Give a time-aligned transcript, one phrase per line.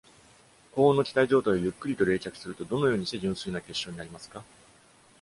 [0.71, 4.43] 高温の気体状態をゆっくりと冷却すると、どのようにして純粋な結晶になりますか？